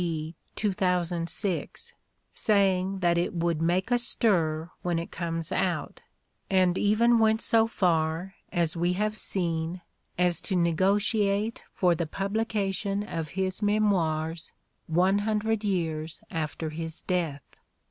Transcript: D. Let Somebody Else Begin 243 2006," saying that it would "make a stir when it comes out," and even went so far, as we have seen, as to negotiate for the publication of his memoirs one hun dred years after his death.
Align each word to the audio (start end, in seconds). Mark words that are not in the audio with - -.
D. 0.01 0.33
Let 0.57 0.61
Somebody 0.61 0.67
Else 0.67 0.79
Begin 1.11 1.25
243 1.27 1.55
2006," 1.61 1.93
saying 2.33 2.99
that 3.01 3.17
it 3.19 3.35
would 3.35 3.61
"make 3.61 3.91
a 3.91 3.99
stir 3.99 4.71
when 4.81 4.97
it 4.97 5.11
comes 5.11 5.51
out," 5.51 6.01
and 6.49 6.75
even 6.75 7.19
went 7.19 7.39
so 7.39 7.67
far, 7.67 8.33
as 8.51 8.75
we 8.75 8.93
have 8.93 9.15
seen, 9.15 9.81
as 10.17 10.41
to 10.41 10.55
negotiate 10.55 11.61
for 11.75 11.93
the 11.93 12.07
publication 12.07 13.03
of 13.03 13.29
his 13.37 13.61
memoirs 13.61 14.53
one 14.87 15.19
hun 15.19 15.37
dred 15.37 15.63
years 15.63 16.21
after 16.31 16.71
his 16.71 17.03
death. 17.03 17.43